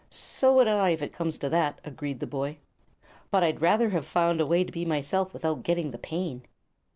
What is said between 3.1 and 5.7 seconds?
"But I'd rather have found a way to be myself without